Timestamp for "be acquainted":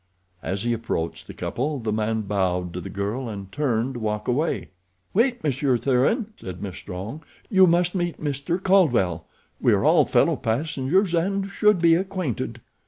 11.83-12.61